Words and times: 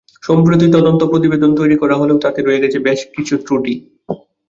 সম্প্রতি 0.23 0.65
তদন্ত 0.75 1.01
প্রতিবেদন 1.11 1.51
তৈরি 1.59 1.75
করা 1.81 1.95
হলেও 1.97 2.17
তাতে 2.23 2.39
রয়ে 2.41 2.61
গেছে 2.63 2.77
বেশ 2.87 2.99
কিছু 3.15 3.33
ত্রুটি। 3.45 3.73